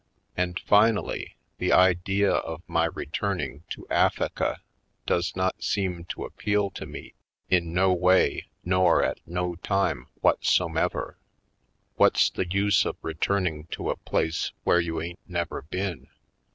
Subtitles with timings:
[0.35, 4.57] And, finally, the idea of my returning to Affika
[5.05, 7.13] does not seem to appeal to me
[7.51, 11.19] in no way nor at no time whatsomever.
[11.97, 16.07] What's the use of returning to a place where you ain't never been?